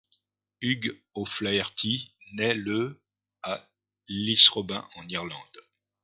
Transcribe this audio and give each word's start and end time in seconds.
Hugh 0.61 0.99
O’Flaherty 1.13 2.15
nait 2.33 2.55
le 2.55 2.99
à 3.43 3.69
Lisrobin 4.07 4.83
en 4.95 5.07
Irlande. 5.09 5.59